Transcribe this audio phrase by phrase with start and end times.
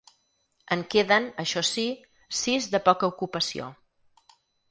[0.75, 1.83] En queden, això sí,
[2.39, 3.67] sis de poca ocupació.